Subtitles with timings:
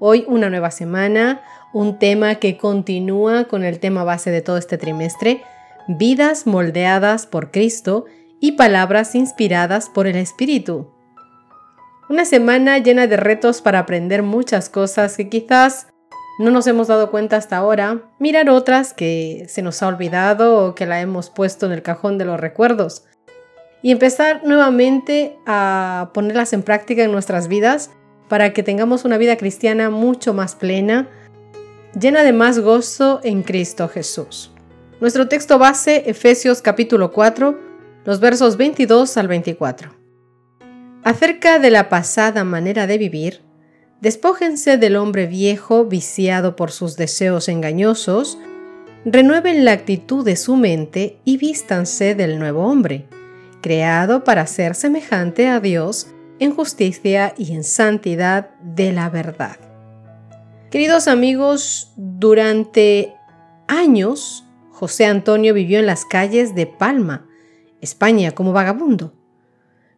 [0.00, 4.76] Hoy una nueva semana, un tema que continúa con el tema base de todo este
[4.76, 5.42] trimestre,
[5.86, 8.04] vidas moldeadas por Cristo
[8.40, 10.90] y palabras inspiradas por el Espíritu.
[12.08, 15.86] Una semana llena de retos para aprender muchas cosas que quizás
[16.38, 20.74] no nos hemos dado cuenta hasta ahora, mirar otras que se nos ha olvidado o
[20.74, 23.04] que la hemos puesto en el cajón de los recuerdos
[23.80, 27.90] y empezar nuevamente a ponerlas en práctica en nuestras vidas
[28.28, 31.08] para que tengamos una vida cristiana mucho más plena,
[31.98, 34.52] llena de más gozo en Cristo Jesús.
[35.00, 37.58] Nuestro texto base, Efesios capítulo 4,
[38.04, 39.94] los versos 22 al 24.
[41.02, 43.42] Acerca de la pasada manera de vivir,
[44.00, 48.38] despójense del hombre viejo viciado por sus deseos engañosos,
[49.04, 53.06] renueven la actitud de su mente y vístanse del nuevo hombre,
[53.60, 59.56] creado para ser semejante a Dios en justicia y en santidad de la verdad.
[60.70, 63.14] Queridos amigos, durante
[63.68, 67.26] años José Antonio vivió en las calles de Palma,
[67.80, 69.14] España, como vagabundo.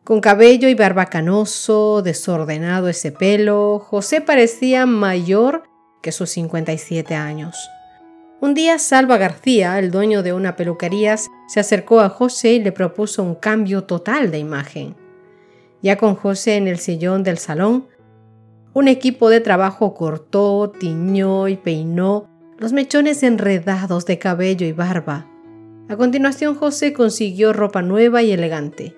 [0.04, 5.64] Con cabello y barba canoso, desordenado ese pelo, José parecía mayor
[6.02, 7.56] que sus 57 años.
[8.38, 12.70] Un día Salva García, el dueño de una peluquería, se acercó a José y le
[12.70, 15.05] propuso un cambio total de imagen.
[15.82, 17.86] Ya con José en el sillón del salón,
[18.74, 22.28] un equipo de trabajo cortó, tiñó y peinó
[22.58, 25.30] los mechones enredados de cabello y barba.
[25.88, 28.96] A continuación José consiguió ropa nueva y elegante.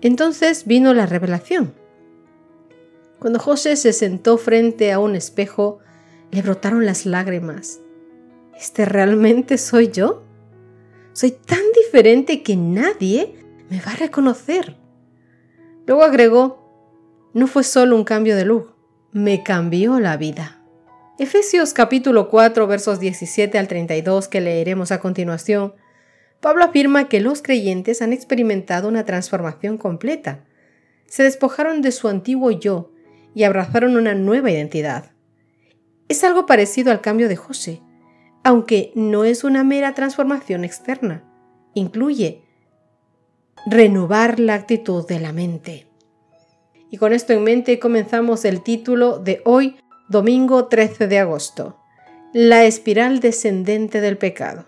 [0.00, 1.74] Entonces vino la revelación.
[3.18, 5.78] Cuando José se sentó frente a un espejo,
[6.30, 7.80] le brotaron las lágrimas.
[8.58, 10.24] ¿Este realmente soy yo?
[11.12, 13.34] Soy tan diferente que nadie
[13.70, 14.76] me va a reconocer.
[15.86, 18.74] Luego agregó, no fue solo un cambio de look,
[19.12, 20.60] me cambió la vida.
[21.16, 25.74] Efesios capítulo 4 versos 17 al 32 que leeremos a continuación,
[26.40, 30.44] Pablo afirma que los creyentes han experimentado una transformación completa.
[31.06, 32.90] Se despojaron de su antiguo yo
[33.34, 35.12] y abrazaron una nueva identidad.
[36.08, 37.80] Es algo parecido al cambio de José,
[38.42, 41.22] aunque no es una mera transformación externa.
[41.74, 42.45] Incluye
[43.66, 45.88] renovar la actitud de la mente.
[46.88, 49.76] Y con esto en mente comenzamos el título de hoy,
[50.08, 51.76] domingo 13 de agosto,
[52.32, 54.66] La espiral descendente del pecado.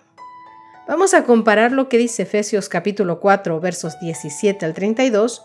[0.88, 5.44] Vamos a comparar lo que dice Efesios capítulo 4 versos 17 al 32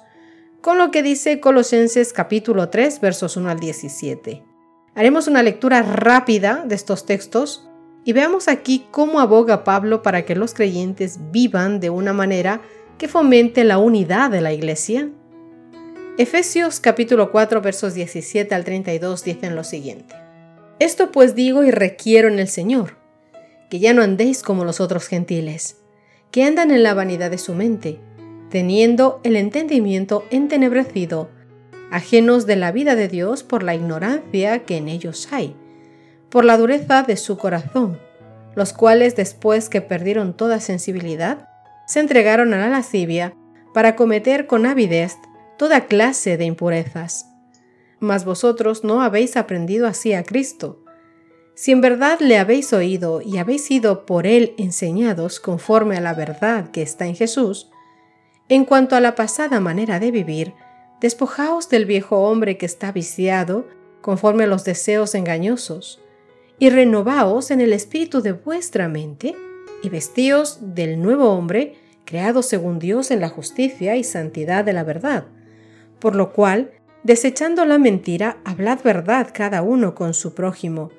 [0.61, 4.43] con lo que dice Colosenses capítulo 3 versos 1 al 17.
[4.95, 7.69] Haremos una lectura rápida de estos textos
[8.03, 12.61] y veamos aquí cómo aboga Pablo para que los creyentes vivan de una manera
[13.03, 15.09] que fomente la unidad de la iglesia.
[16.17, 20.15] Efesios capítulo 4 versos 17 al 32 dicen lo siguiente.
[20.79, 22.95] Esto pues digo y requiero en el Señor,
[23.69, 25.81] que ya no andéis como los otros gentiles,
[26.31, 27.99] que andan en la vanidad de su mente,
[28.49, 31.29] teniendo el entendimiento entenebrecido,
[31.91, 35.57] ajenos de la vida de Dios por la ignorancia que en ellos hay,
[36.29, 37.99] por la dureza de su corazón,
[38.55, 41.49] los cuales después que perdieron toda sensibilidad,
[41.85, 43.35] se entregaron a la lascivia
[43.73, 45.17] para cometer con avidez
[45.57, 47.27] toda clase de impurezas.
[47.99, 50.83] Mas vosotros no habéis aprendido así a Cristo.
[51.55, 56.13] Si en verdad le habéis oído y habéis sido por él enseñados conforme a la
[56.13, 57.69] verdad que está en Jesús,
[58.49, 60.53] en cuanto a la pasada manera de vivir,
[60.99, 63.67] despojaos del viejo hombre que está viciado
[64.01, 66.01] conforme a los deseos engañosos,
[66.59, 69.35] y renovaos en el espíritu de vuestra mente,
[69.81, 71.75] y vestíos del nuevo hombre,
[72.05, 75.25] creado según Dios en la justicia y santidad de la verdad
[76.03, 76.71] por lo cual,
[77.03, 80.91] desechando la mentira, hablad verdad cada uno con su prójimo,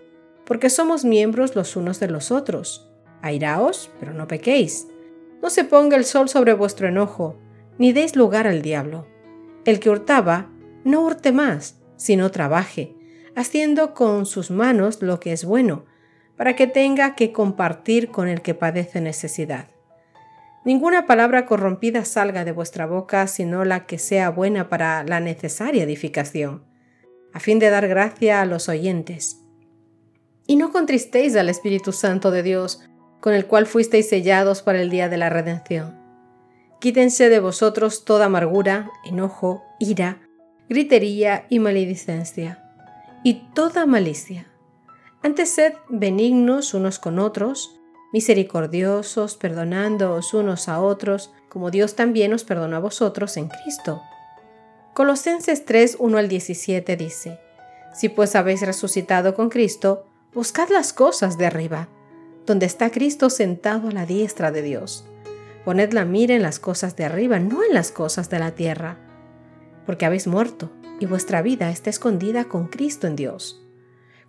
[0.47, 2.91] porque somos miembros los unos de los otros.
[3.21, 4.87] Airaos, pero no pequéis.
[5.43, 7.39] No se ponga el sol sobre vuestro enojo,
[7.77, 9.07] ni deis lugar al diablo.
[9.67, 10.51] El que hurtaba,
[10.85, 12.97] no hurte más, sino trabaje,
[13.37, 15.85] haciendo con sus manos lo que es bueno,
[16.37, 19.69] para que tenga que compartir con el que padece necesidad.
[20.65, 25.83] Ninguna palabra corrompida salga de vuestra boca, sino la que sea buena para la necesaria
[25.83, 26.65] edificación,
[27.35, 29.41] a fin de dar gracia a los oyentes.
[30.47, 32.83] Y no contristéis al Espíritu Santo de Dios,
[33.21, 35.99] con el cual fuisteis sellados para el día de la redención.
[36.81, 40.21] Quítense de vosotros toda amargura, enojo, ira,
[40.69, 42.63] gritería y maledicencia,
[43.23, 44.47] y toda malicia.
[45.25, 47.81] Antes sed benignos unos con otros,
[48.13, 54.03] misericordiosos, perdonándoos unos a otros, como Dios también os perdonó a vosotros en Cristo.
[54.93, 57.41] Colosenses 3, 1 al 17 dice,
[57.95, 60.05] Si pues habéis resucitado con Cristo,
[60.35, 61.89] buscad las cosas de arriba,
[62.45, 65.07] donde está Cristo sentado a la diestra de Dios.
[65.65, 68.99] Poned la mira en las cosas de arriba, no en las cosas de la tierra,
[69.87, 73.64] porque habéis muerto y vuestra vida está escondida con Cristo en Dios.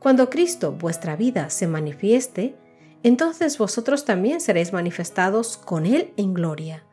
[0.06, 2.56] Cuando Cristo, vuestra vida, se manifieste,
[3.02, 6.84] entonces vosotros también seréis manifestados con Él en gloria.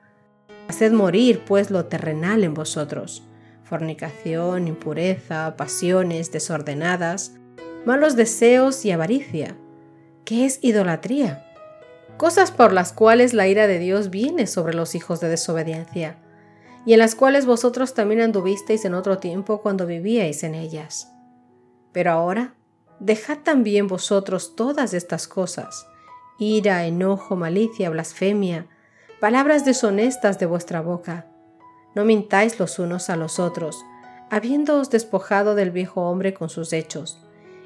[0.68, 3.22] Haced morir, pues, lo terrenal en vosotros,
[3.64, 7.34] fornicación, impureza, pasiones desordenadas,
[7.84, 9.58] malos deseos y avaricia,
[10.24, 11.46] que es idolatría
[12.16, 16.16] cosas por las cuales la ira de Dios viene sobre los hijos de desobediencia,
[16.86, 21.12] y en las cuales vosotros también anduvisteis en otro tiempo cuando vivíais en ellas.
[21.92, 22.54] Pero ahora,
[23.02, 25.88] dejad también vosotros todas estas cosas,
[26.38, 28.68] ira, enojo, malicia, blasfemia,
[29.20, 31.26] palabras deshonestas de vuestra boca.
[31.96, 33.84] No mintáis los unos a los otros,
[34.30, 37.20] habiéndoos despojado del viejo hombre con sus hechos,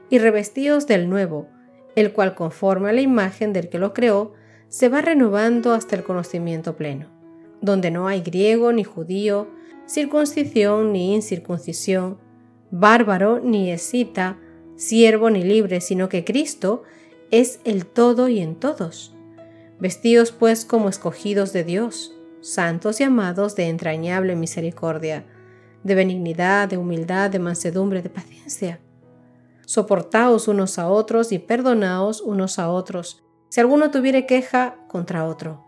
[0.09, 1.49] y revestíos del nuevo,
[1.97, 4.33] el cual conforme a la imagen del que lo creó,
[4.69, 7.09] se va renovando hasta el conocimiento pleno,
[7.61, 9.49] donde no hay griego ni judío,
[9.87, 12.19] circuncisión ni incircuncisión,
[12.71, 14.39] bárbaro ni escita,
[14.77, 16.83] siervo ni libre, sino que Cristo
[17.31, 19.15] es el todo y en todos.
[19.81, 25.27] Vestidos pues como escogidos de Dios, santos y amados de entrañable misericordia,
[25.83, 28.81] de benignidad, de humildad, de mansedumbre, de paciencia
[29.67, 35.65] Soportaos unos a otros y perdonaos unos a otros, si alguno tuviere queja contra otro.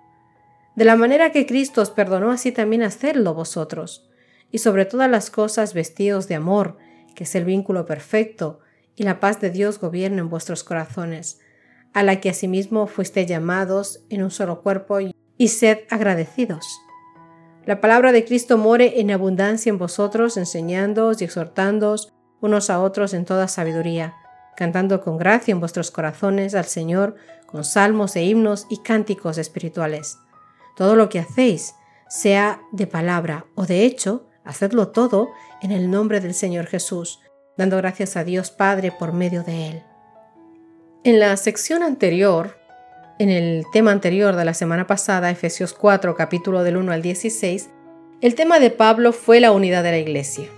[0.77, 4.09] De la manera que Cristo os perdonó, así también hacedlo vosotros.
[4.53, 6.79] Y sobre todas las cosas vestidos de amor,
[7.17, 8.61] que es el vínculo perfecto,
[8.99, 11.39] y la paz de Dios gobierna en vuestros corazones,
[11.95, 14.99] a la que asimismo fuiste llamados en un solo cuerpo,
[15.41, 16.81] y sed agradecidos.
[17.65, 23.15] La palabra de Cristo more en abundancia en vosotros, enseñándoos y exhortándoos unos a otros
[23.15, 24.15] en toda sabiduría,
[24.57, 27.15] cantando con gracia en vuestros corazones al Señor
[27.47, 30.19] con salmos e himnos y cánticos espirituales.
[30.77, 31.75] Todo lo que hacéis,
[32.09, 35.29] sea de palabra o de hecho, hacedlo todo
[35.63, 37.21] en el nombre del Señor Jesús,
[37.59, 39.83] dando gracias a Dios Padre por medio de Él.
[41.03, 42.57] En la sección anterior,
[43.19, 47.69] en el tema anterior de la semana pasada, Efesios 4, capítulo del 1 al 16,
[48.21, 50.49] el tema de Pablo fue la unidad de la iglesia.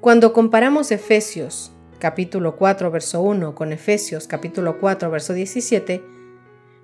[0.00, 6.00] Cuando comparamos Efesios capítulo 4 verso 1 con Efesios capítulo 4 verso 17,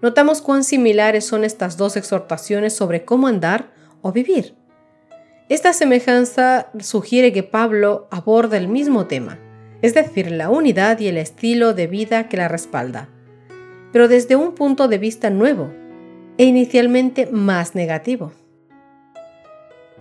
[0.03, 3.71] notamos cuán similares son estas dos exhortaciones sobre cómo andar
[4.03, 4.57] o vivir.
[5.51, 9.39] Esta semejanza sugiere que Pablo aborda el mismo tema,
[9.83, 13.11] es decir, la unidad y el estilo de vida que la respalda,
[13.93, 15.71] pero desde un punto de vista nuevo
[16.39, 18.33] e inicialmente más negativo.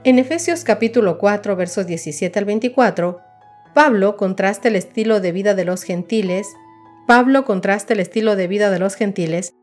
[0.05, 3.19] En Efesios capítulo 4 versos 17 al 24,
[3.73, 6.47] Pablo contrasta el estilo de vida de los gentiles,
[7.05, 9.53] Pablo contrasta el estilo de vida de los gentiles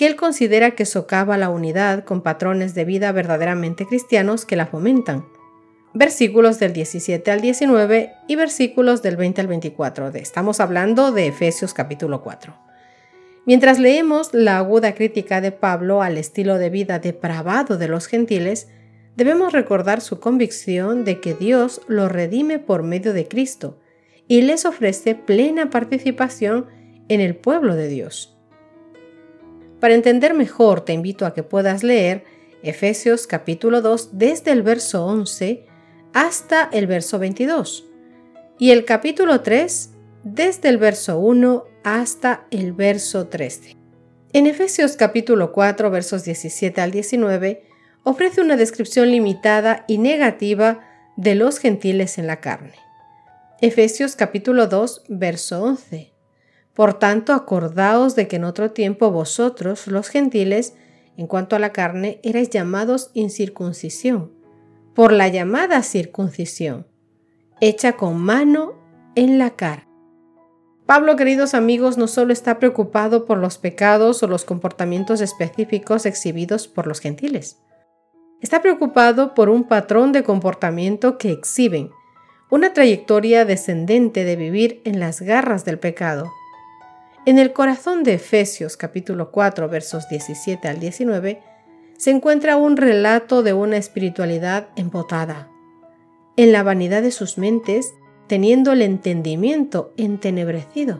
[0.00, 4.64] que él considera que socava la unidad con patrones de vida verdaderamente cristianos que la
[4.64, 5.26] fomentan.
[5.92, 10.08] Versículos del 17 al 19 y versículos del 20 al 24.
[10.14, 12.56] estamos hablando de Efesios capítulo 4.
[13.44, 18.68] Mientras leemos la aguda crítica de Pablo al estilo de vida depravado de los gentiles,
[19.16, 23.78] debemos recordar su convicción de que Dios lo redime por medio de Cristo
[24.26, 26.68] y les ofrece plena participación
[27.10, 28.39] en el pueblo de Dios.
[29.80, 32.24] Para entender mejor, te invito a que puedas leer
[32.62, 35.64] Efesios capítulo 2 desde el verso 11
[36.12, 37.86] hasta el verso 22
[38.58, 39.90] y el capítulo 3
[40.24, 43.76] desde el verso 1 hasta el verso 13.
[44.34, 47.64] En Efesios capítulo 4 versos 17 al 19
[48.04, 50.80] ofrece una descripción limitada y negativa
[51.16, 52.74] de los gentiles en la carne.
[53.62, 56.09] Efesios capítulo 2, verso 11.
[56.80, 60.72] Por tanto, acordaos de que en otro tiempo vosotros, los gentiles,
[61.18, 64.32] en cuanto a la carne, erais llamados incircuncisión,
[64.94, 66.86] por la llamada circuncisión,
[67.60, 68.78] hecha con mano
[69.14, 69.86] en la cara.
[70.86, 76.66] Pablo, queridos amigos, no solo está preocupado por los pecados o los comportamientos específicos exhibidos
[76.66, 77.58] por los gentiles,
[78.40, 81.90] Está preocupado por un patrón de comportamiento que exhiben,
[82.48, 86.32] una trayectoria descendente de vivir en las garras del pecado.
[87.30, 91.40] En el corazón de Efesios capítulo 4 versos 17 al 19
[91.96, 95.48] se encuentra un relato de una espiritualidad embotada.
[96.36, 97.94] En la vanidad de sus mentes,
[98.26, 100.98] teniendo el entendimiento entenebrecido.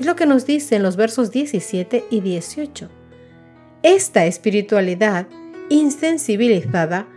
[0.00, 2.88] Es lo que nos dice en los versos 17 y 18.
[3.82, 5.26] Esta espiritualidad
[5.68, 7.08] insensibilizada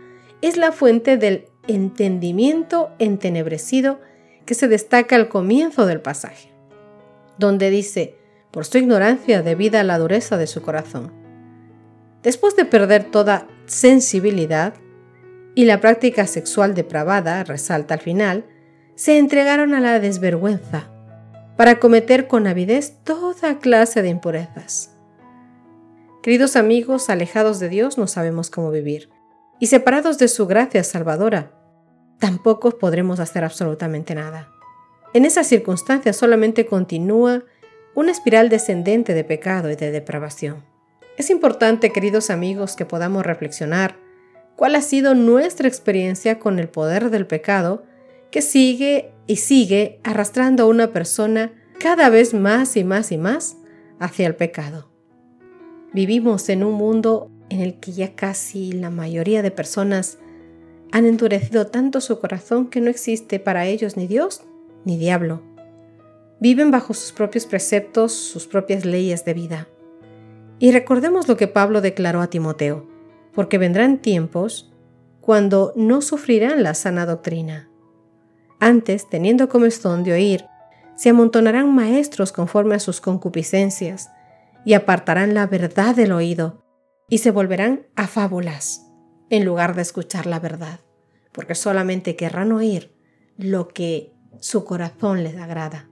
[0.42, 3.98] es la fuente del entendimiento entenebrecido
[4.44, 6.49] que se destaca al comienzo del pasaje,
[7.40, 8.14] donde dice,
[8.52, 11.12] por su ignorancia debida a la dureza de su corazón.
[12.22, 14.74] Después de perder toda sensibilidad
[15.54, 18.44] y la práctica sexual depravada, resalta al final,
[18.94, 20.90] se entregaron a la desvergüenza
[21.56, 24.94] para cometer con avidez toda clase de impurezas.
[26.22, 29.08] Queridos amigos, alejados de Dios no sabemos cómo vivir,
[29.58, 31.52] y separados de su gracia salvadora,
[32.18, 34.50] tampoco podremos hacer absolutamente nada.
[35.12, 37.42] En esas circunstancias solamente continúa
[37.96, 40.62] una espiral descendente de pecado y de depravación.
[41.16, 43.96] Es importante, queridos amigos, que podamos reflexionar
[44.54, 47.82] cuál ha sido nuestra experiencia con el poder del pecado
[48.30, 53.56] que sigue y sigue arrastrando a una persona cada vez más y más y más
[53.98, 54.88] hacia el pecado.
[55.92, 60.18] Vivimos en un mundo en el que ya casi la mayoría de personas
[60.92, 64.42] han endurecido tanto su corazón que no existe para ellos ni Dios
[64.84, 65.42] ni diablo.
[66.40, 69.68] Viven bajo sus propios preceptos, sus propias leyes de vida.
[70.58, 72.86] Y recordemos lo que Pablo declaró a Timoteo,
[73.32, 74.72] porque vendrán tiempos
[75.20, 77.68] cuando no sufrirán la sana doctrina.
[78.58, 80.44] Antes, teniendo comezón de oír,
[80.96, 84.10] se amontonarán maestros conforme a sus concupiscencias,
[84.64, 86.64] y apartarán la verdad del oído,
[87.08, 88.86] y se volverán a fábulas,
[89.30, 90.80] en lugar de escuchar la verdad,
[91.32, 92.94] porque solamente querrán oír
[93.38, 95.88] lo que su corazón les agrada.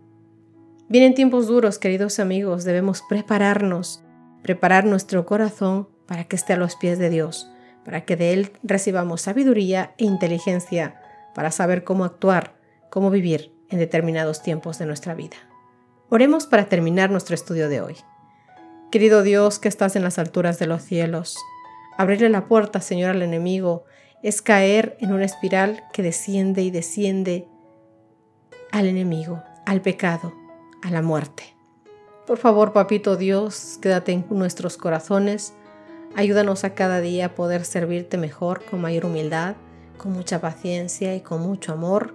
[0.89, 4.03] Vienen tiempos duros, queridos amigos, debemos prepararnos,
[4.43, 7.51] preparar nuestro corazón para que esté a los pies de Dios,
[7.85, 11.01] para que de Él recibamos sabiduría e inteligencia
[11.35, 12.57] para saber cómo actuar,
[12.91, 15.37] cómo vivir en determinados tiempos de nuestra vida.
[16.09, 17.97] Oremos para terminar nuestro estudio de hoy.
[18.91, 21.37] Querido Dios que estás en las alturas de los cielos,
[21.99, 23.85] abrirle la puerta, Señor, al enemigo
[24.23, 27.47] es caer en una espiral que desciende y desciende
[28.73, 30.35] al enemigo, al pecado,
[30.83, 31.55] a la muerte.
[32.27, 35.55] Por favor, Papito Dios, quédate en nuestros corazones.
[36.15, 39.57] Ayúdanos a cada día a poder servirte mejor, con mayor humildad,
[39.97, 42.15] con mucha paciencia y con mucho amor,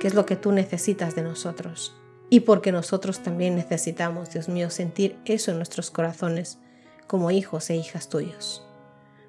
[0.00, 1.98] que es lo que tú necesitas de nosotros
[2.30, 6.58] y porque nosotros también necesitamos, Dios mío, sentir eso en nuestros corazones
[7.06, 8.64] como hijos e hijas tuyos.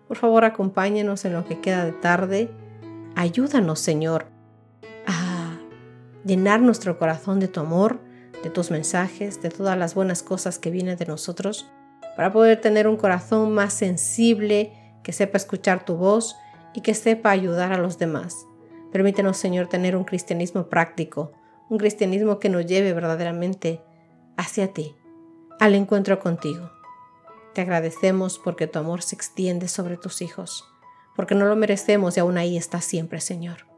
[0.08, 2.52] Por favor, acompáñanos en lo que queda de tarde.
[3.16, 4.28] Ayúdanos, Señor,
[6.30, 8.00] llenar nuestro corazón de tu amor,
[8.44, 11.70] de tus mensajes, de todas las buenas cosas que vienen de nosotros,
[12.16, 14.72] para poder tener un corazón más sensible,
[15.04, 16.36] que sepa escuchar tu voz
[16.74, 18.46] y que sepa ayudar a los demás.
[18.92, 21.32] Permítenos, Señor, tener un cristianismo práctico,
[21.68, 23.82] un cristianismo que nos lleve verdaderamente
[24.38, 24.96] hacia ti,
[25.60, 26.70] al encuentro contigo.
[27.54, 30.64] Te agradecemos porque tu amor se extiende sobre tus hijos,
[31.16, 33.69] porque no lo merecemos y aún ahí estás siempre, Señor.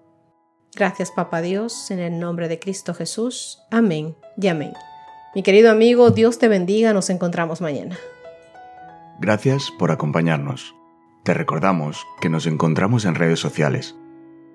[0.76, 3.62] Gracias, Papa Dios, en el nombre de Cristo Jesús.
[3.70, 4.74] Amén y amén.
[5.36, 7.98] Mi querido amigo, Dios te bendiga, nos encontramos mañana.
[9.20, 10.74] Gracias por acompañarnos.
[11.24, 13.96] Te recordamos que nos encontramos en redes sociales.